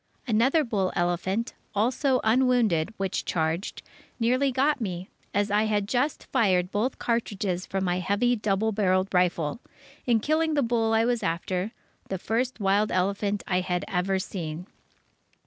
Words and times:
Another 0.25 0.63
bull 0.63 0.91
elephant, 0.95 1.53
also 1.75 2.21
unwounded, 2.23 2.91
which 2.97 3.23
charged, 3.23 3.83
nearly 4.19 4.51
got 4.51 4.81
me, 4.81 5.09
as 5.31 5.51
I 5.51 5.65
had 5.65 5.87
just 5.87 6.23
fired 6.31 6.71
both 6.71 6.97
cartridges 6.97 7.67
from 7.67 7.83
my 7.83 7.99
heavy 7.99 8.35
double 8.35 8.71
barreled 8.71 9.13
rifle, 9.13 9.59
in 10.07 10.19
killing 10.19 10.55
the 10.55 10.63
bull 10.63 10.91
I 10.95 11.05
was 11.05 11.21
after 11.21 11.71
the 12.09 12.17
first 12.17 12.59
wild 12.59 12.91
elephant 12.91 13.43
I 13.45 13.59
had 13.61 13.85
ever 13.87 14.17
seen. 14.17 14.65